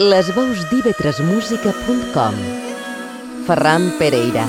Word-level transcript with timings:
Les 0.00 0.30
veus 0.32 0.62
d'ivetresmusica.com 0.70 2.36
Ferran 3.44 3.90
Pereira 3.98 4.46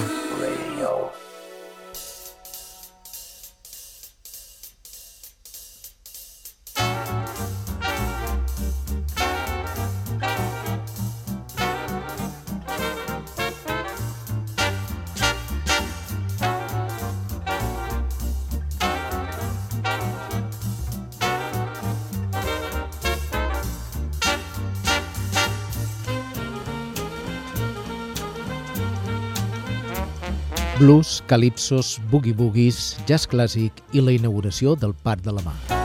blues, 30.92 31.24
calipsos, 31.26 32.00
boogie-boogies, 32.12 32.98
jazz 33.08 33.30
clàssic 33.32 33.80
i 33.96 34.04
la 34.04 34.12
inauguració 34.18 34.76
del 34.76 34.98
Parc 35.08 35.24
de 35.24 35.38
la 35.38 35.46
Mar. 35.46 35.81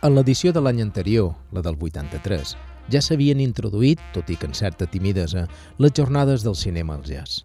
En 0.00 0.14
l'edició 0.16 0.48
de 0.56 0.60
l'any 0.64 0.78
anterior, 0.80 1.34
la 1.52 1.60
del 1.60 1.74
83, 1.76 2.54
ja 2.88 3.00
s'havien 3.04 3.40
introduït, 3.44 4.00
tot 4.14 4.30
i 4.32 4.36
que 4.40 4.48
en 4.48 4.54
certa 4.56 4.86
timidesa, 4.88 5.42
les 5.76 5.92
jornades 5.92 6.40
del 6.40 6.56
cinema 6.56 6.94
al 6.96 7.02
jazz. 7.04 7.42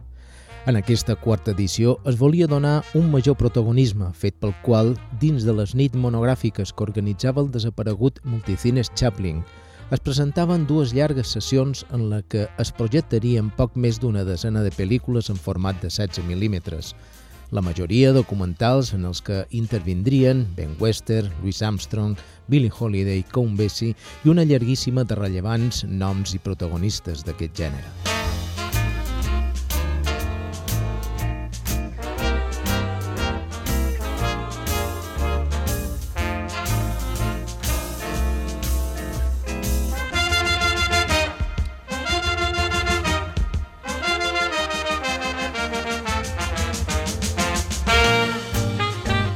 En 0.65 0.79
aquesta 0.79 1.17
quarta 1.19 1.51
edició 1.51 1.97
es 2.07 2.15
volia 2.15 2.47
donar 2.47 2.77
un 2.95 3.11
major 3.11 3.35
protagonisme, 3.35 4.07
fet 4.15 4.39
pel 4.39 4.55
qual, 4.63 4.93
dins 5.19 5.43
de 5.43 5.51
les 5.57 5.75
nits 5.75 5.99
monogràfiques 5.99 6.71
que 6.71 6.87
organitzava 6.87 7.43
el 7.43 7.51
desaparegut 7.51 8.23
Multicines 8.23 8.93
Chaplin, 8.95 9.43
es 9.91 9.99
presentaven 9.99 10.63
dues 10.65 10.95
llargues 10.95 11.35
sessions 11.35 11.83
en 11.91 12.07
la 12.09 12.21
que 12.23 12.47
es 12.57 12.71
projectarien 12.71 13.51
poc 13.59 13.75
més 13.75 13.99
d'una 13.99 14.23
desena 14.23 14.63
de 14.63 14.71
pel·lícules 14.71 15.27
en 15.29 15.35
format 15.35 15.83
de 15.83 15.91
16 15.91 16.23
mil·límetres, 16.31 16.95
la 17.51 17.61
majoria 17.61 18.13
documentals 18.15 18.93
en 18.95 19.05
els 19.05 19.21
que 19.21 19.43
intervindrien 19.51 20.45
Ben 20.55 20.75
Wester, 20.79 21.23
Louis 21.41 21.61
Armstrong, 21.61 22.17
Billie 22.47 22.71
Holiday, 22.71 23.23
Count 23.31 23.57
Basie 23.57 23.95
i 24.23 24.29
una 24.29 24.45
llarguíssima 24.45 25.03
de 25.03 25.15
rellevants 25.19 25.85
noms 25.85 26.35
i 26.35 26.39
protagonistes 26.39 27.25
d'aquest 27.25 27.65
gènere. 27.65 28.14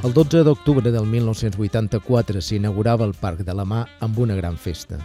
El 0.10 0.16
12 0.16 0.40
d'octubre 0.42 0.90
del 0.90 1.06
1984 1.06 2.42
s'inaugurava 2.42 3.06
el 3.06 3.12
Parc 3.14 3.44
de 3.46 3.54
la 3.54 3.62
Mà 3.62 3.84
amb 4.02 4.18
una 4.18 4.34
gran 4.34 4.56
festa. 4.58 4.98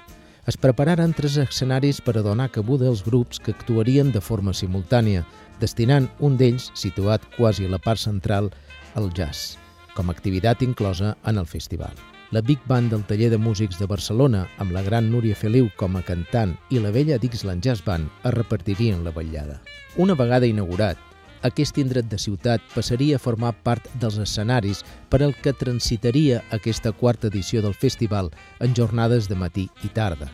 Es 0.49 0.57
prepararen 0.57 1.13
tres 1.13 1.37
escenaris 1.43 2.01
per 2.01 2.15
a 2.17 2.23
donar 2.25 2.47
cabuda 2.55 2.89
als 2.89 3.03
grups 3.05 3.37
que 3.37 3.53
actuarien 3.53 4.15
de 4.15 4.23
forma 4.25 4.55
simultània, 4.57 5.27
destinant 5.61 6.09
un 6.25 6.39
d'ells, 6.41 6.71
situat 6.73 7.21
quasi 7.37 7.69
a 7.69 7.75
la 7.75 7.83
part 7.85 8.01
central, 8.01 8.49
al 8.97 9.13
jazz, 9.13 9.59
com 9.93 10.09
a 10.09 10.17
activitat 10.17 10.65
inclosa 10.65 11.19
en 11.29 11.37
el 11.37 11.53
festival. 11.53 11.93
La 12.33 12.41
Big 12.41 12.65
Band 12.65 12.97
del 12.97 13.05
Taller 13.05 13.29
de 13.29 13.37
Músics 13.37 13.77
de 13.79 13.91
Barcelona, 13.93 14.47
amb 14.57 14.73
la 14.73 14.89
gran 14.89 15.13
Núria 15.13 15.37
Feliu 15.37 15.69
com 15.77 16.01
a 16.01 16.03
cantant 16.09 16.57
i 16.71 16.81
la 16.81 16.97
vella 16.97 17.21
Dixland 17.21 17.61
Jazz 17.61 17.85
Band, 17.85 18.09
es 18.25 18.39
repartirien 18.41 19.05
la 19.05 19.13
vetllada. 19.13 19.61
Una 20.01 20.17
vegada 20.17 20.49
inaugurat, 20.49 20.97
aquest 21.45 21.79
indret 21.79 22.09
de 22.11 22.19
ciutat 22.19 22.65
passaria 22.75 23.17
a 23.17 23.23
formar 23.23 23.53
part 23.67 23.91
dels 24.01 24.19
escenaris 24.19 24.85
per 25.09 25.23
al 25.23 25.37
que 25.37 25.53
transitaria 25.53 26.43
aquesta 26.51 26.93
quarta 26.93 27.29
edició 27.33 27.63
del 27.63 27.77
festival 27.77 28.33
en 28.61 28.75
jornades 28.75 29.29
de 29.29 29.39
matí 29.39 29.69
i 29.85 29.93
tarda 29.93 30.33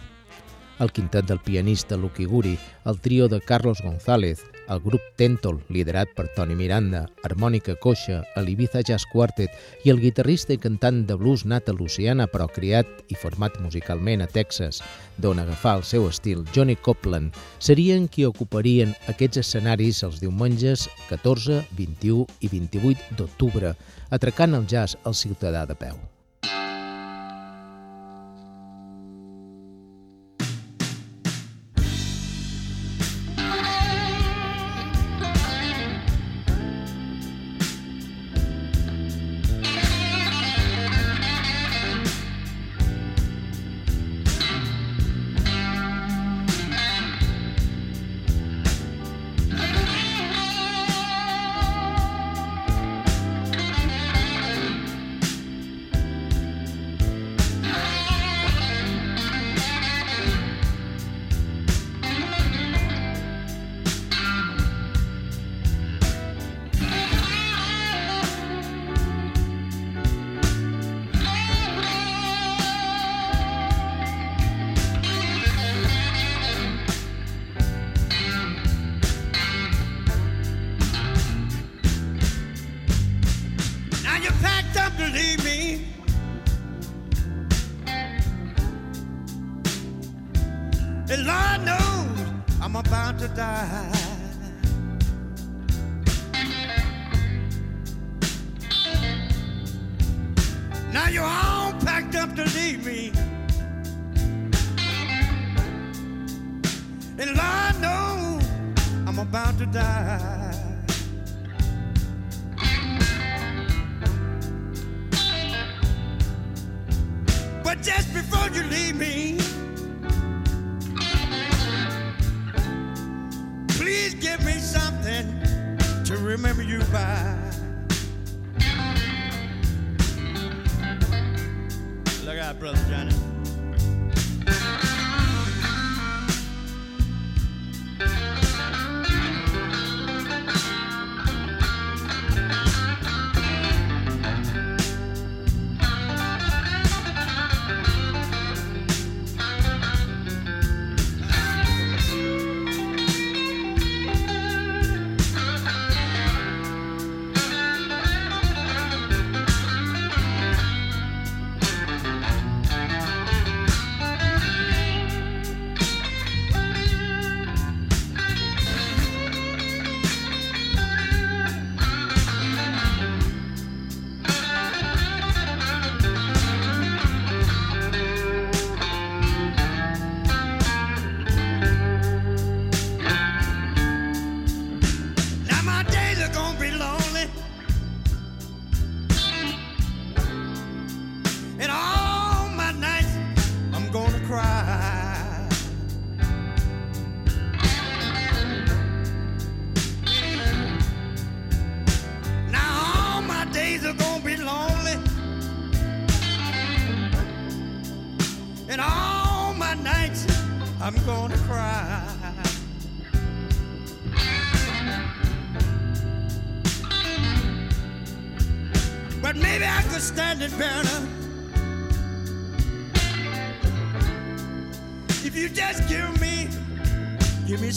el 0.81 0.91
quintet 0.93 1.27
del 1.29 1.39
pianista 1.39 1.97
Lucky 1.97 2.25
Guri, 2.25 2.59
el 2.85 2.99
trio 3.01 3.29
de 3.29 3.41
Carlos 3.41 3.83
González, 3.83 4.43
el 4.69 4.81
grup 4.81 5.01
Tentol, 5.17 5.61
liderat 5.69 6.13
per 6.17 6.29
Toni 6.35 6.55
Miranda, 6.57 7.03
harmònica 7.27 7.75
coixa, 7.83 8.21
el 8.39 8.49
Ibiza 8.53 8.83
Jazz 8.87 9.05
Quartet 9.13 9.85
i 9.85 9.93
el 9.93 10.01
guitarrista 10.01 10.55
i 10.55 10.61
cantant 10.63 11.03
de 11.09 11.17
blues 11.21 11.45
nat 11.45 11.69
a 11.69 11.75
Luciana 11.77 12.29
però 12.31 12.47
criat 12.49 12.89
i 13.11 13.19
format 13.19 13.59
musicalment 13.61 14.25
a 14.25 14.29
Texas, 14.31 14.81
d'on 15.19 15.43
agafar 15.43 15.77
el 15.81 15.85
seu 15.85 16.07
estil 16.09 16.47
Johnny 16.55 16.77
Copland, 16.77 17.35
serien 17.59 18.07
qui 18.09 18.25
ocuparien 18.29 18.95
aquests 19.13 19.43
escenaris 19.45 20.05
els 20.07 20.23
diumenges 20.23 20.87
14, 21.11 21.65
21 21.77 22.25
i 22.41 22.55
28 22.55 23.19
d'octubre, 23.19 23.75
atracant 24.11 24.57
el 24.57 24.71
jazz 24.71 24.97
al 25.05 25.19
ciutadà 25.19 25.67
de 25.67 25.77
peu. 25.77 25.99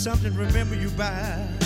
Something 0.03 0.33
to 0.33 0.37
remember 0.37 0.75
you 0.75 0.89
by. 0.89 1.62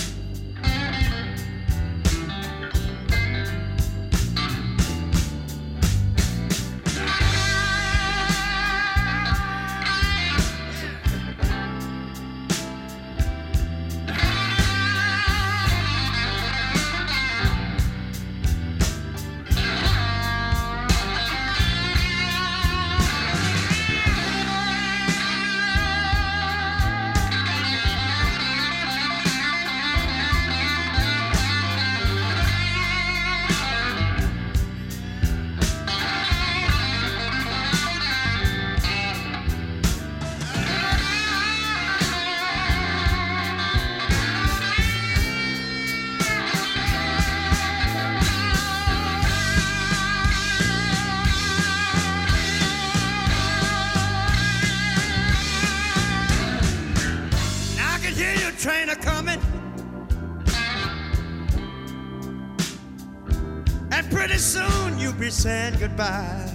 Saying 65.37 65.75
goodbye. 65.77 66.51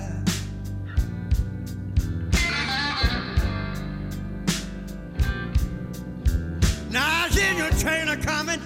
Now 6.91 7.07
I 7.07 7.29
your 7.59 7.71
train 7.79 8.09
a 8.09 8.17
coming. 8.17 8.61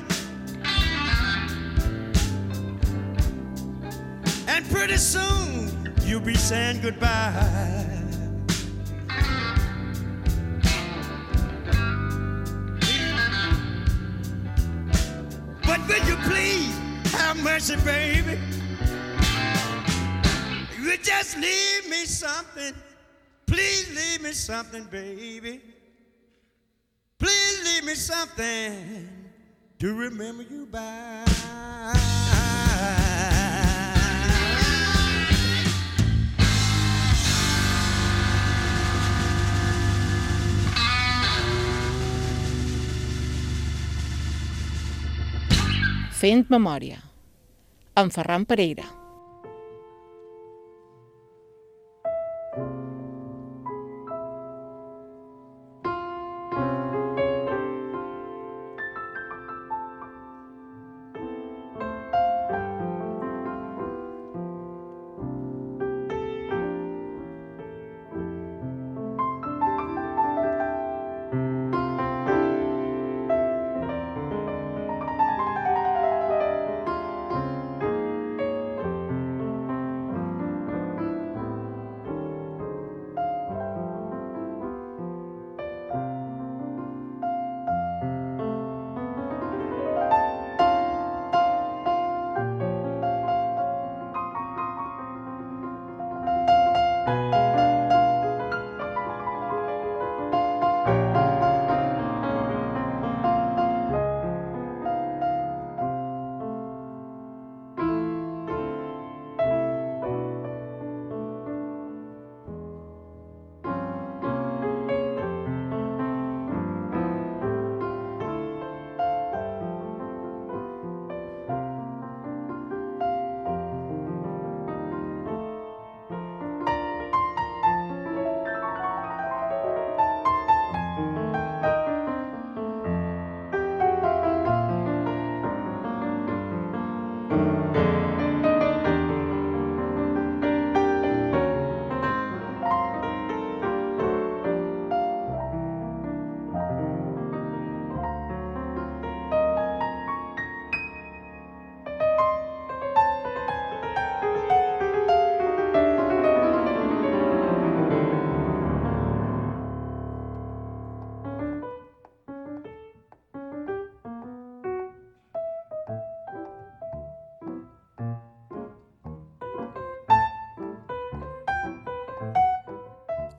And 4.49 4.65
pretty 4.71 4.97
soon 4.97 5.95
you'll 6.03 6.21
be 6.21 6.35
saying 6.35 6.81
goodbye. 6.81 7.85
But 15.67 15.87
will 15.87 16.07
you 16.09 16.17
please 16.25 16.75
have 17.13 17.37
mercy, 17.45 17.77
baby? 17.85 18.56
Just 21.03 21.37
leave 21.37 21.89
me 21.89 22.05
something. 22.05 22.75
Please 23.47 23.89
leave 23.95 24.23
me 24.23 24.33
something, 24.33 24.85
baby. 24.91 25.61
Please 27.19 27.63
leave 27.65 27.85
me 27.85 27.95
something 27.95 29.09
to 29.79 29.95
remember 29.95 30.43
you 30.43 30.67
by. 30.67 31.25
Fent 46.11 46.49
memòria. 46.49 46.99
En 47.95 48.11
Ferran 48.11 48.45
Pereira. 48.45 48.96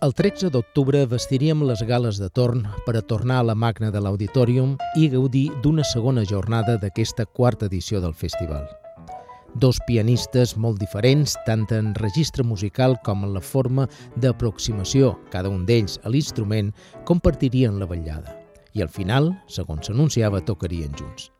El 0.07 0.13
13 0.15 0.47
d'octubre 0.53 1.01
vestiríem 1.11 1.65
les 1.67 1.81
gales 1.83 2.15
de 2.21 2.29
torn 2.31 2.61
per 2.85 2.93
a 2.95 3.01
tornar 3.03 3.41
a 3.41 3.47
la 3.49 3.55
magna 3.59 3.89
de 3.91 3.99
l'Auditorium 3.99 4.77
i 4.95 5.09
gaudir 5.11 5.49
d'una 5.65 5.83
segona 5.83 6.23
jornada 6.23 6.77
d'aquesta 6.79 7.25
quarta 7.25 7.67
edició 7.67 7.99
del 7.99 8.15
festival. 8.15 8.63
Dos 9.59 9.81
pianistes 9.89 10.55
molt 10.55 10.79
diferents, 10.79 11.35
tant 11.43 11.67
en 11.75 11.91
registre 11.99 12.47
musical 12.47 12.95
com 13.03 13.27
en 13.27 13.35
la 13.35 13.43
forma 13.43 13.89
d'aproximació, 14.15 15.17
cada 15.33 15.51
un 15.51 15.65
d'ells 15.67 15.99
a 16.05 16.13
l'instrument, 16.13 16.71
compartirien 17.03 17.75
la 17.75 17.91
vetllada. 17.91 18.37
I 18.71 18.87
al 18.87 18.93
final, 18.93 19.33
segons 19.51 19.91
s'anunciava, 19.91 20.39
tocarien 20.39 20.95
junts. 20.95 21.33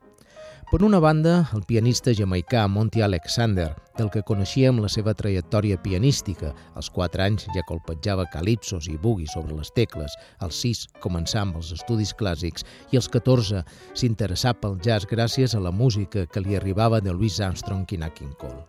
Per 0.67 0.81
una 0.83 0.99
banda, 0.99 1.45
el 1.55 1.61
pianista 1.63 2.11
jamaicà 2.11 2.65
Monty 2.67 2.99
Alexander, 2.99 3.69
del 3.95 4.09
que 4.11 4.25
coneixíem 4.27 4.81
la 4.83 4.89
seva 4.91 5.13
trajectòria 5.15 5.77
pianística. 5.79 6.51
Als 6.75 6.91
4 6.91 7.23
anys 7.23 7.47
ja 7.55 7.63
colpejava 7.69 8.27
calipsos 8.33 8.91
i 8.91 8.97
boogie 8.99 9.31
sobre 9.31 9.55
les 9.55 9.71
tecles, 9.71 10.19
als 10.43 10.59
6 10.67 10.85
començà 10.99 11.45
amb 11.45 11.55
els 11.63 11.71
estudis 11.79 12.11
clàssics 12.11 12.67
i 12.91 12.99
als 12.99 13.07
14 13.07 13.63
s'interessà 13.95 14.57
pel 14.59 14.75
jazz 14.83 15.07
gràcies 15.07 15.55
a 15.55 15.63
la 15.63 15.71
música 15.71 16.27
que 16.27 16.43
li 16.43 16.59
arribava 16.59 16.99
de 16.99 17.15
Louis 17.15 17.39
Armstrong 17.39 17.87
i 17.87 18.03
Nat 18.03 18.19
King 18.19 18.35
Cole. 18.35 18.65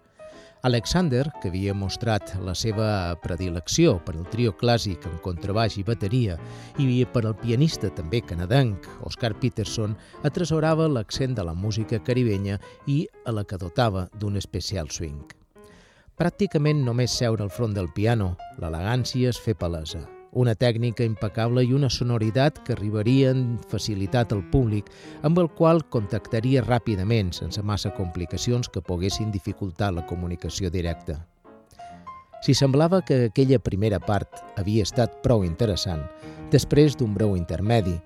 Alexander, 0.62 1.30
que 1.40 1.52
havia 1.52 1.74
mostrat 1.74 2.32
la 2.42 2.54
seva 2.58 3.14
predilecció 3.22 3.96
per 4.02 4.16
al 4.16 4.26
trio 4.32 4.52
clàssic 4.58 5.06
amb 5.06 5.22
contrabaix 5.22 5.78
i 5.78 5.84
bateria 5.86 6.38
i 6.82 7.04
per 7.12 7.24
al 7.26 7.36
pianista 7.38 7.92
també 7.94 8.20
canadenc 8.26 8.90
Oscar 9.06 9.34
Peterson, 9.38 9.94
atresorava 10.26 10.90
l'accent 10.90 11.38
de 11.38 11.46
la 11.46 11.54
música 11.54 12.02
caribenya 12.02 12.58
i 12.86 13.04
a 13.24 13.32
la 13.32 13.46
que 13.46 13.60
dotava 13.60 14.08
d'un 14.18 14.36
especial 14.36 14.90
swing. 14.90 15.22
Pràcticament 16.18 16.82
només 16.82 17.14
seure 17.14 17.46
al 17.46 17.54
front 17.54 17.78
del 17.78 17.92
piano, 17.94 18.34
l'elegància 18.58 19.30
es 19.30 19.38
fer 19.38 19.54
palesa 19.54 20.08
una 20.32 20.54
tècnica 20.54 21.04
impecable 21.04 21.64
i 21.64 21.72
una 21.72 21.90
sonoritat 21.90 22.60
que 22.64 22.74
arribaria 22.74 23.30
en 23.30 23.58
facilitat 23.70 24.32
al 24.32 24.44
públic, 24.50 24.90
amb 25.22 25.38
el 25.38 25.48
qual 25.48 25.84
contactaria 25.88 26.64
ràpidament, 26.64 27.32
sense 27.32 27.62
massa 27.62 27.94
complicacions 27.96 28.68
que 28.68 28.84
poguessin 28.84 29.32
dificultar 29.32 29.92
la 29.94 30.06
comunicació 30.06 30.70
directa. 30.70 31.18
Si 32.42 32.54
semblava 32.54 33.02
que 33.02 33.24
aquella 33.26 33.58
primera 33.58 33.98
part 33.98 34.28
havia 34.56 34.84
estat 34.86 35.18
prou 35.24 35.42
interessant, 35.44 36.04
després 36.52 36.94
d'un 36.96 37.14
breu 37.14 37.34
intermedi, 37.36 37.96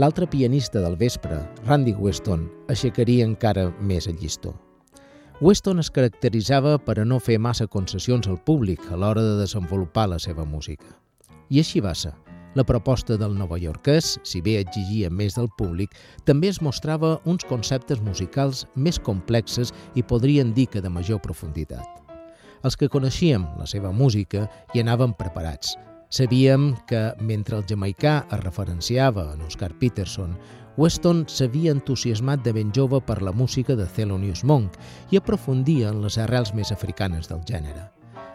l'altre 0.00 0.26
pianista 0.26 0.80
del 0.80 0.96
vespre, 0.96 1.42
Randy 1.66 1.92
Weston, 1.92 2.48
aixecaria 2.68 3.26
encara 3.26 3.68
més 3.80 4.08
el 4.08 4.16
llistó. 4.18 4.54
Weston 5.42 5.82
es 5.82 5.90
caracteritzava 5.90 6.78
per 6.78 7.00
a 7.02 7.04
no 7.04 7.18
fer 7.20 7.40
massa 7.42 7.66
concessions 7.66 8.28
al 8.30 8.38
públic 8.38 8.80
a 8.90 8.96
l'hora 8.96 9.22
de 9.22 9.40
desenvolupar 9.42 10.06
la 10.08 10.20
seva 10.22 10.44
música. 10.46 10.86
I 11.50 11.60
així 11.60 11.80
va 11.84 11.94
ser. 11.94 12.12
La 12.54 12.62
proposta 12.62 13.16
del 13.18 13.34
novaiorquès, 13.34 14.12
si 14.22 14.40
bé 14.40 14.60
exigia 14.60 15.10
més 15.10 15.34
del 15.34 15.48
públic, 15.58 15.96
també 16.24 16.52
es 16.52 16.60
mostrava 16.62 17.16
uns 17.26 17.42
conceptes 17.48 18.00
musicals 18.00 18.62
més 18.76 19.00
complexes 19.02 19.74
i 19.98 20.06
podrien 20.06 20.52
dir 20.54 20.68
que 20.70 20.82
de 20.82 20.92
major 20.92 21.18
profunditat. 21.20 21.82
Els 22.64 22.78
que 22.78 22.88
coneixíem 22.88 23.42
la 23.58 23.66
seva 23.66 23.90
música 23.92 24.46
hi 24.72 24.84
anàvem 24.84 25.12
preparats. 25.18 25.74
Sabíem 26.14 26.76
que, 26.86 27.10
mentre 27.18 27.58
el 27.58 27.66
jamaicà 27.66 28.20
es 28.30 28.44
referenciava 28.44 29.32
en 29.34 29.42
Oscar 29.48 29.72
Peterson, 29.80 30.38
Weston 30.78 31.24
s'havia 31.30 31.74
entusiasmat 31.74 32.42
de 32.46 32.54
ben 32.54 32.70
jove 32.74 33.02
per 33.02 33.20
la 33.22 33.34
música 33.34 33.74
de 33.78 33.86
Thelonious 33.86 34.44
Monk 34.46 34.78
i 35.10 35.18
aprofundia 35.18 35.90
en 35.90 36.00
les 36.06 36.18
arrels 36.22 36.54
més 36.54 36.70
africanes 36.74 37.30
del 37.30 37.42
gènere. 37.50 37.93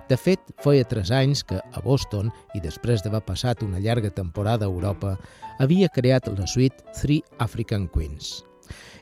De 0.09 0.17
fet, 0.17 0.41
feia 0.65 0.87
tres 0.89 1.11
anys 1.13 1.43
que, 1.45 1.59
a 1.61 1.81
Boston, 1.85 2.31
i 2.57 2.59
després 2.63 3.03
d'haver 3.05 3.21
passat 3.27 3.61
una 3.61 3.77
llarga 3.77 4.09
temporada 4.09 4.65
a 4.65 4.71
Europa, 4.71 5.19
havia 5.61 5.89
creat 5.93 6.31
la 6.33 6.47
suite 6.49 6.81
Three 6.97 7.21
African 7.37 7.85
Queens. 7.93 8.39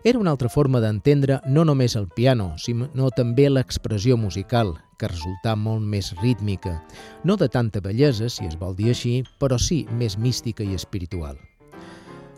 Era 0.04 0.20
una 0.20 0.32
altra 0.36 0.52
forma 0.52 0.82
d'entendre 0.84 1.40
no 1.48 1.64
només 1.64 1.96
el 1.96 2.10
piano, 2.12 2.54
sinó 2.60 3.10
també 3.16 3.48
l'expressió 3.50 4.18
musical, 4.20 4.76
que 5.00 5.08
resultà 5.08 5.56
molt 5.56 5.84
més 5.84 6.12
rítmica, 6.22 6.82
no 7.24 7.38
de 7.40 7.48
tanta 7.48 7.80
bellesa, 7.80 8.28
si 8.28 8.46
es 8.48 8.60
vol 8.60 8.76
dir 8.76 8.92
així, 8.92 9.22
però 9.40 9.56
sí 9.60 9.86
més 9.92 10.20
mística 10.20 10.64
i 10.64 10.76
espiritual. 10.76 11.40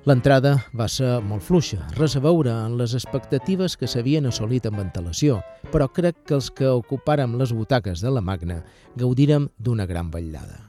L'entrada 0.07 0.53
va 0.79 0.87
ser 0.87 1.17
molt 1.27 1.43
fluixa, 1.43 1.81
res 1.97 2.15
a 2.15 2.21
veure 2.23 2.53
en 2.53 2.77
les 2.79 2.95
expectatives 2.95 3.75
que 3.75 3.89
s'havien 3.89 4.29
assolit 4.29 4.69
amb 4.69 4.79
antelació, 4.85 5.41
però 5.73 5.89
crec 5.91 6.23
que 6.23 6.37
els 6.39 6.47
que 6.55 6.71
ocupàrem 6.71 7.35
les 7.41 7.51
butaques 7.51 7.99
de 8.05 8.15
la 8.15 8.23
Magna 8.23 8.61
gaudirem 8.95 9.51
d'una 9.59 9.89
gran 9.89 10.11
vetllada. 10.15 10.68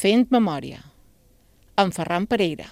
Fent 0.00 0.22
memòria, 0.32 0.78
amb 1.82 1.92
Ferran 1.92 2.24
Pereira. 2.24 2.64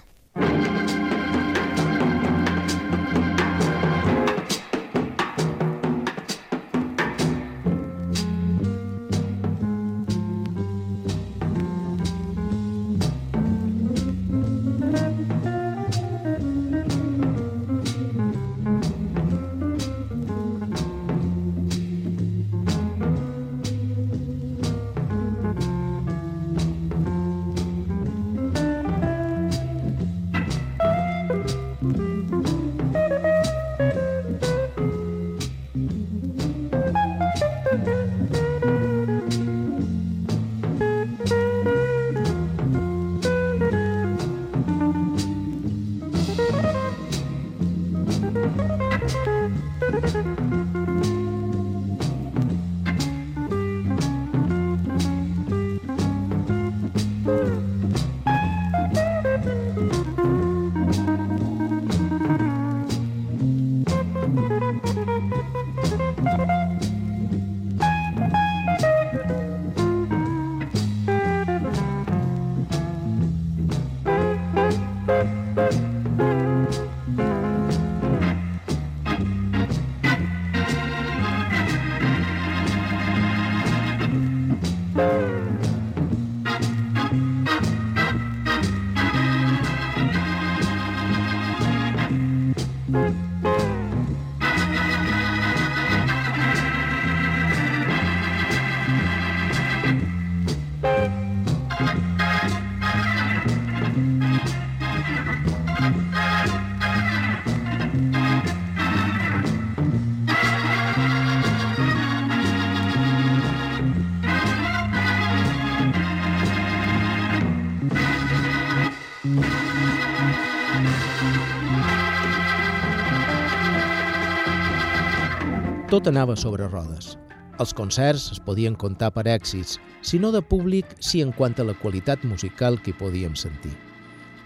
Tot 125.99 126.13
anava 126.13 126.37
sobre 126.39 126.69
rodes. 126.71 127.17
Els 127.59 127.73
concerts 127.75 128.29
es 128.31 128.39
podien 128.47 128.77
comptar 128.79 129.09
per 129.17 129.25
èxits, 129.27 129.81
si 130.07 130.21
no 130.23 130.29
de 130.31 130.39
públic, 130.47 130.93
sí 131.03 131.25
en 131.25 131.33
quant 131.35 131.59
a 131.59 131.67
la 131.67 131.75
qualitat 131.75 132.23
musical 132.23 132.79
que 132.85 132.95
podíem 132.95 133.35
sentir. 133.35 133.73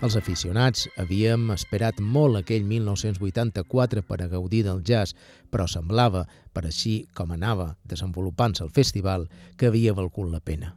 Els 0.00 0.16
aficionats 0.16 0.86
havíem 0.96 1.52
esperat 1.52 2.00
molt 2.00 2.40
aquell 2.40 2.64
1984 2.64 4.00
per 4.08 4.20
a 4.22 4.30
gaudir 4.32 4.64
del 4.64 4.80
jazz, 4.80 5.12
però 5.52 5.68
semblava, 5.68 6.24
per 6.56 6.64
així 6.64 7.02
com 7.12 7.36
anava 7.36 7.74
desenvolupant-se 7.84 8.64
el 8.64 8.72
festival, 8.72 9.28
que 9.60 9.68
havia 9.68 9.92
valgut 9.92 10.32
la 10.32 10.40
pena. 10.40 10.72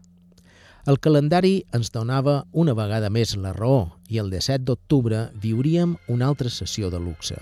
El 0.92 1.00
calendari 1.00 1.62
ens 1.72 1.96
donava 1.96 2.42
una 2.52 2.76
vegada 2.76 3.08
més 3.08 3.38
la 3.40 3.56
raó 3.56 3.94
i 4.12 4.20
el 4.20 4.28
17 4.28 4.68
d'octubre 4.68 5.30
viuríem 5.40 5.96
una 6.12 6.28
altra 6.28 6.52
sessió 6.52 6.92
de 6.92 7.00
luxe. 7.00 7.40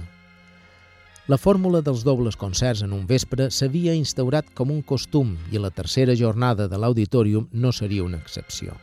La 1.26 1.38
fórmula 1.38 1.80
dels 1.80 2.02
dobles 2.04 2.36
concerts 2.36 2.82
en 2.84 2.92
un 2.92 3.06
vespre 3.08 3.46
s'havia 3.48 3.94
instaurat 3.96 4.50
com 4.60 4.74
un 4.74 4.82
costum 4.84 5.30
i 5.56 5.60
la 5.62 5.70
tercera 5.72 6.18
jornada 6.20 6.66
de 6.68 6.76
l'auditorium 6.76 7.46
no 7.54 7.70
seria 7.72 8.04
una 8.04 8.18
excepció. 8.20 8.74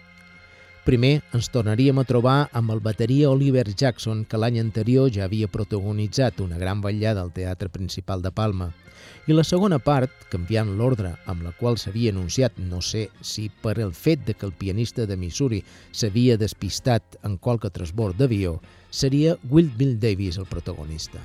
Primer 0.87 1.19
ens 1.37 1.51
tornaríem 1.53 1.99
a 2.01 2.07
trobar 2.09 2.49
amb 2.57 2.73
el 2.73 2.79
bateria 2.81 3.29
Oliver 3.29 3.67
Jackson, 3.69 4.23
que 4.25 4.41
l'any 4.41 4.57
anterior 4.57 5.11
ja 5.13 5.27
havia 5.27 5.51
protagonitzat 5.53 6.41
una 6.41 6.57
gran 6.57 6.81
vetllada 6.81 7.21
al 7.21 7.35
Teatre 7.37 7.69
Principal 7.69 8.25
de 8.25 8.33
Palma, 8.33 8.71
i 9.29 9.37
la 9.37 9.45
segona 9.45 9.77
part, 9.77 10.15
canviant 10.33 10.71
l'ordre 10.79 11.11
amb 11.29 11.45
la 11.45 11.53
qual 11.59 11.77
s'havia 11.77 12.15
anunciat, 12.15 12.57
no 12.57 12.81
sé 12.81 13.11
si 13.21 13.51
per 13.51 13.75
el 13.85 13.93
fet 13.93 14.25
de 14.25 14.33
que 14.33 14.49
el 14.49 14.55
pianista 14.57 15.05
de 15.05 15.19
Missouri 15.21 15.61
s'havia 15.93 16.39
despistat 16.41 17.21
en 17.21 17.37
qualque 17.37 17.69
transbord 17.69 18.17
d'avió, 18.17 18.57
seria 18.89 19.37
Will 19.51 19.69
Bill 19.77 19.99
Davis 20.01 20.41
el 20.41 20.49
protagonista. 20.49 21.21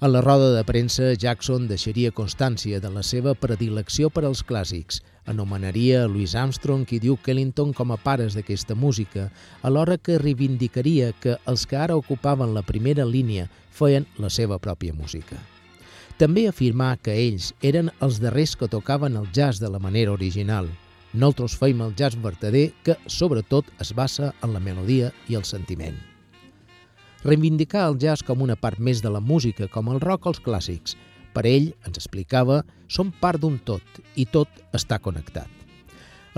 A 0.00 0.06
la 0.06 0.20
roda 0.20 0.54
de 0.54 0.62
premsa, 0.62 1.08
Jackson 1.18 1.64
deixaria 1.66 2.12
constància 2.14 2.78
de 2.78 2.86
la 2.94 3.00
seva 3.02 3.32
predilecció 3.34 4.06
per 4.14 4.22
als 4.28 4.44
clàssics, 4.46 5.00
anomenaria 5.26 6.04
Louis 6.06 6.36
Armstrong 6.38 6.84
i 6.94 7.00
Duke 7.02 7.32
Ellington 7.32 7.72
com 7.74 7.90
a 7.90 7.96
pares 7.98 8.36
d'aquesta 8.38 8.76
música, 8.78 9.24
alhora 9.66 9.96
que 9.98 10.20
reivindicaria 10.22 11.08
que 11.18 11.34
els 11.50 11.66
que 11.66 11.80
ara 11.82 11.96
ocupaven 11.98 12.54
la 12.54 12.62
primera 12.62 13.02
línia 13.02 13.48
feien 13.74 14.06
la 14.22 14.30
seva 14.30 14.60
pròpia 14.62 14.94
música. 14.94 15.38
També 16.14 16.44
afirmà 16.46 16.92
que 17.02 17.16
ells 17.18 17.48
eren 17.58 17.90
els 17.98 18.20
darrers 18.22 18.54
que 18.54 18.70
tocaven 18.70 19.18
el 19.18 19.26
jazz 19.34 19.58
de 19.58 19.66
la 19.66 19.82
manera 19.82 20.14
original. 20.14 20.70
Nosaltres 21.10 21.58
feim 21.58 21.82
el 21.82 21.96
jazz 21.98 22.14
verdader 22.22 22.68
que, 22.86 22.94
sobretot, 23.06 23.66
es 23.82 23.90
basa 23.98 24.30
en 24.46 24.54
la 24.54 24.62
melodia 24.62 25.10
i 25.26 25.34
el 25.34 25.42
sentiment 25.42 25.98
reivindicar 27.24 27.86
el 27.88 27.98
jazz 27.98 28.22
com 28.22 28.42
una 28.42 28.56
part 28.56 28.78
més 28.78 29.02
de 29.02 29.10
la 29.10 29.20
música, 29.20 29.68
com 29.68 29.90
el 29.92 30.00
rock 30.00 30.28
als 30.30 30.42
clàssics. 30.42 30.96
Per 31.34 31.44
ell, 31.46 31.72
ens 31.86 31.98
explicava, 32.00 32.62
són 32.88 33.12
part 33.20 33.40
d'un 33.42 33.58
tot 33.64 34.02
i 34.16 34.26
tot 34.26 34.48
està 34.74 34.98
connectat. 34.98 35.48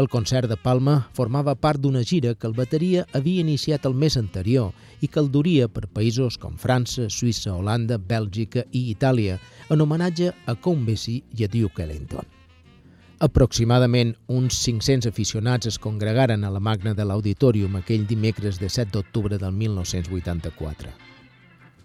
El 0.00 0.08
concert 0.08 0.48
de 0.48 0.56
Palma 0.56 0.94
formava 1.12 1.52
part 1.58 1.80
d'una 1.82 2.00
gira 2.06 2.32
que 2.34 2.46
el 2.48 2.56
bateria 2.56 3.04
havia 3.12 3.42
iniciat 3.44 3.84
el 3.84 3.96
mes 4.02 4.16
anterior 4.16 4.72
i 5.04 5.08
que 5.08 5.20
el 5.20 5.28
duria 5.34 5.68
per 5.68 5.90
països 5.92 6.40
com 6.40 6.56
França, 6.56 7.10
Suïssa, 7.12 7.52
Holanda, 7.52 7.98
Bèlgica 7.98 8.64
i 8.72 8.86
Itàlia, 8.94 9.36
en 9.68 9.84
homenatge 9.84 10.32
a 10.46 10.56
Count 10.56 10.86
Basie 10.88 11.24
i 11.36 11.44
a 11.44 11.52
Duke 11.52 11.84
Ellington. 11.84 12.39
Aproximadament 13.20 14.14
uns 14.32 14.56
500 14.64 15.10
aficionats 15.10 15.68
es 15.68 15.76
congregaren 15.78 16.40
a 16.40 16.50
la 16.50 16.60
magna 16.60 16.94
de 16.96 17.04
l'Auditorium 17.04 17.74
aquell 17.76 18.06
dimecres 18.08 18.56
de 18.56 18.70
7 18.72 18.94
d'octubre 18.94 19.36
del 19.36 19.52
1984. 19.52 20.88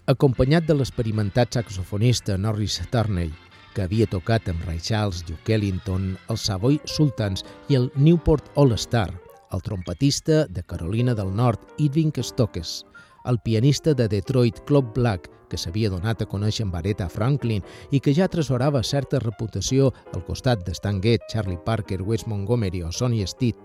Acompanyat 0.08 0.64
de 0.64 0.78
l'experimentat 0.78 1.58
saxofonista 1.58 2.38
Norris 2.40 2.78
Turney, 2.88 3.28
que 3.74 3.84
havia 3.84 4.08
tocat 4.08 4.48
amb 4.48 4.64
Ray 4.64 4.80
Charles, 4.80 5.20
Duke 5.28 5.58
Ellington, 5.58 6.14
el 6.32 6.40
Savoy 6.40 6.80
Sultans 6.88 7.44
i 7.68 7.76
el 7.76 7.90
Newport 8.00 8.48
All 8.56 8.72
Star, 8.80 9.12
el 9.52 9.60
trompetista 9.60 10.46
de 10.48 10.64
Carolina 10.64 11.12
del 11.12 11.36
Nord, 11.36 11.60
Irving 11.76 12.16
Stokes, 12.16 12.86
el 13.26 13.36
pianista 13.44 13.92
de 13.92 14.08
Detroit 14.08 14.64
Club 14.64 14.94
Black, 14.94 15.28
que 15.50 15.58
s'havia 15.60 15.90
donat 15.92 16.22
a 16.22 16.28
conèixer 16.30 16.66
amb 16.66 16.76
Aretha 16.78 17.08
Franklin 17.12 17.64
i 17.90 18.00
que 18.00 18.14
ja 18.14 18.26
atresorava 18.26 18.82
certa 18.82 19.20
reputació 19.22 19.92
al 20.14 20.24
costat 20.26 20.64
de 20.66 20.74
Stan 20.74 21.00
Getz, 21.02 21.28
Charlie 21.32 21.60
Parker, 21.64 22.02
Wes 22.02 22.26
Montgomery 22.26 22.82
o 22.82 22.92
Sonny 22.92 23.24
Stitt, 23.26 23.58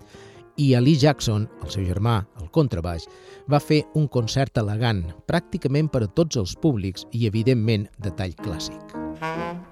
i 0.58 0.74
Ali 0.76 0.98
Jackson, 1.00 1.48
el 1.64 1.72
seu 1.74 1.86
germà, 1.88 2.22
el 2.42 2.52
contrabaix, 2.54 3.08
va 3.50 3.62
fer 3.64 3.82
un 3.98 4.08
concert 4.12 4.60
elegant, 4.62 5.06
pràcticament 5.28 5.90
per 5.90 6.04
a 6.06 6.12
tots 6.12 6.38
els 6.42 6.58
públics 6.60 7.08
i, 7.12 7.26
evidentment, 7.32 7.88
de 8.04 8.14
tall 8.18 8.36
clàssic. 8.44 9.71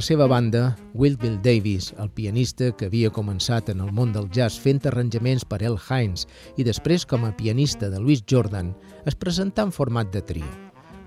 La 0.00 0.04
seva 0.06 0.26
banda, 0.26 0.78
Will 0.94 1.18
Bill 1.20 1.34
Davis, 1.42 1.90
el 2.00 2.08
pianista 2.08 2.70
que 2.72 2.86
havia 2.88 3.10
començat 3.12 3.68
en 3.68 3.82
el 3.84 3.90
món 3.92 4.14
del 4.14 4.30
jazz 4.32 4.56
fent 4.56 4.78
arranjaments 4.88 5.42
per 5.44 5.58
El 5.60 5.74
Hines 5.76 6.22
i 6.56 6.64
després 6.64 7.04
com 7.04 7.26
a 7.28 7.32
pianista 7.36 7.90
de 7.92 7.98
Louis 8.00 8.22
Jordan, 8.24 8.70
es 9.04 9.18
presentà 9.20 9.66
en 9.66 9.74
format 9.76 10.08
de 10.14 10.22
trio. 10.24 10.48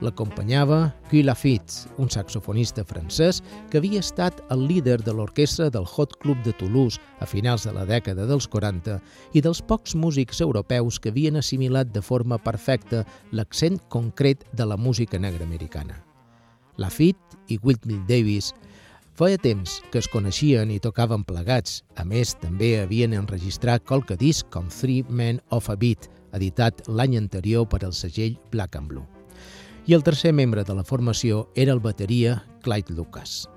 L'acompanyava 0.06 0.92
Guy 1.10 1.24
Lafitte, 1.26 1.90
un 1.98 2.12
saxofonista 2.14 2.84
francès 2.86 3.40
que 3.72 3.80
havia 3.82 4.04
estat 4.06 4.44
el 4.54 4.68
líder 4.70 5.00
de 5.02 5.16
l'orquestra 5.18 5.72
del 5.74 5.90
Hot 5.90 6.14
Club 6.22 6.44
de 6.46 6.54
Toulouse 6.60 7.02
a 7.18 7.26
finals 7.26 7.66
de 7.66 7.74
la 7.74 7.88
dècada 7.90 8.28
dels 8.30 8.46
40 8.46 9.00
i 9.34 9.42
dels 9.42 9.64
pocs 9.66 9.96
músics 9.98 10.44
europeus 10.46 11.00
que 11.00 11.10
havien 11.10 11.42
assimilat 11.42 11.90
de 11.90 12.06
forma 12.06 12.38
perfecta 12.38 13.08
l'accent 13.32 13.82
concret 13.90 14.46
de 14.54 14.70
la 14.70 14.78
música 14.78 15.18
negra 15.18 15.50
americana. 15.50 15.98
Lafitte 16.78 17.42
i 17.50 17.58
Whitney 17.62 18.00
Davis 18.06 18.54
feia 19.18 19.38
temps 19.38 19.80
que 19.92 20.02
es 20.02 20.10
coneixien 20.10 20.72
i 20.74 20.80
tocaven 20.84 21.24
plegats. 21.28 21.82
A 21.96 22.06
més, 22.06 22.34
també 22.42 22.76
havien 22.82 23.14
enregistrat 23.14 23.86
qualque 23.86 24.18
disc 24.18 24.50
com 24.50 24.70
Three 24.70 25.06
Men 25.10 25.42
of 25.50 25.70
a 25.70 25.76
Beat, 25.76 26.10
editat 26.34 26.82
l'any 26.88 27.18
anterior 27.18 27.68
per 27.70 27.84
al 27.84 27.94
segell 27.94 28.40
Black 28.52 28.76
and 28.80 28.90
Blue. 28.90 29.06
I 29.86 29.94
el 29.94 30.04
tercer 30.04 30.34
membre 30.34 30.64
de 30.64 30.74
la 30.74 30.84
formació 30.84 31.48
era 31.56 31.74
el 31.74 31.84
bateria 31.84 32.42
Clyde 32.64 32.96
Lucas. 32.96 33.48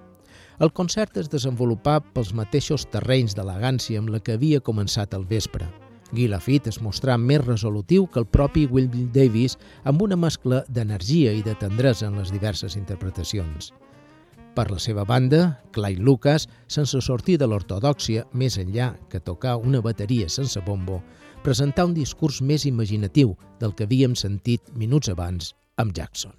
El 0.61 0.73
concert 0.73 1.17
es 1.21 1.29
desenvolupà 1.33 2.01
pels 2.13 2.33
mateixos 2.35 2.87
terrenys 2.93 3.37
d'elegància 3.37 4.01
amb 4.01 4.15
la 4.15 4.21
que 4.21 4.37
havia 4.39 4.65
començat 4.65 5.15
el 5.15 5.29
vespre– 5.29 5.69
Guy 6.13 6.29
Lafitte 6.31 6.71
es 6.71 6.79
mostrà 6.83 7.17
més 7.19 7.43
resolutiu 7.45 8.07
que 8.07 8.21
el 8.23 8.29
propi 8.31 8.67
Will 8.71 8.91
Davis 9.15 9.57
amb 9.85 10.03
una 10.03 10.19
mescla 10.19 10.63
d'energia 10.69 11.35
i 11.35 11.43
de 11.43 11.57
tendresa 11.59 12.07
en 12.07 12.21
les 12.21 12.33
diverses 12.35 12.77
interpretacions. 12.79 13.73
Per 14.57 14.71
la 14.73 14.79
seva 14.81 15.05
banda, 15.05 15.61
Clyde 15.77 16.01
Lucas, 16.01 16.47
sense 16.73 17.03
sortir 17.05 17.37
de 17.37 17.45
l'ortodòxia 17.45 18.25
més 18.33 18.57
enllà 18.57 18.95
que 19.13 19.21
tocar 19.21 19.59
una 19.61 19.83
bateria 19.85 20.31
sense 20.33 20.63
bombo, 20.65 21.03
presentà 21.45 21.85
un 21.85 21.93
discurs 21.93 22.41
més 22.41 22.65
imaginatiu 22.65 23.37
del 23.61 23.77
que 23.77 23.85
havíem 23.85 24.17
sentit 24.17 24.73
minuts 24.73 25.13
abans 25.13 25.53
amb 25.77 25.93
Jackson. 25.93 26.33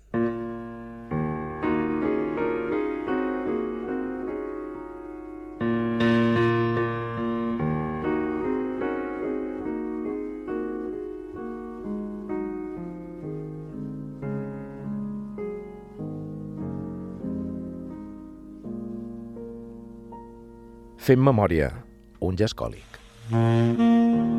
Fem 21.07 21.21
memòria, 21.23 21.69
un 22.19 22.35
gescòlic. 22.35 22.99
Mm 23.31 23.75
-hmm. 23.77 24.36